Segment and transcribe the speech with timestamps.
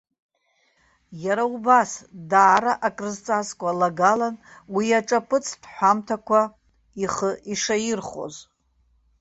[1.23, 1.91] Иара убас,
[2.29, 4.35] даара акрызҵазкуа лагалан
[4.75, 6.41] уи аҿаԥыцтә ҳәамҭақәа
[7.03, 8.35] ихы ишаирхәоз.